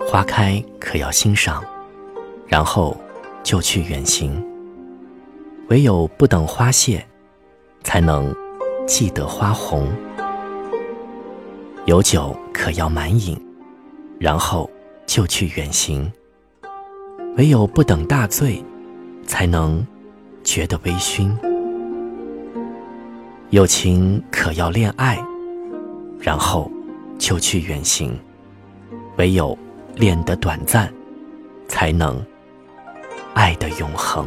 [0.00, 1.64] 花开可要欣赏，
[2.46, 2.96] 然后
[3.42, 4.44] 就去远行。
[5.68, 7.04] 唯有不等花谢，
[7.82, 8.34] 才能
[8.86, 9.88] 记得花红。
[11.86, 13.38] 有酒可要满饮，
[14.18, 14.70] 然后
[15.06, 16.10] 就去远行。
[17.36, 18.62] 唯有不等大醉，
[19.26, 19.84] 才能
[20.42, 21.30] 觉得微醺。
[23.50, 25.22] 有情可要恋爱，
[26.18, 26.70] 然后
[27.18, 28.18] 就去远行。
[29.16, 29.56] 唯有
[29.96, 30.92] 恋得短暂，
[31.68, 32.24] 才能
[33.34, 34.26] 爱的永恒。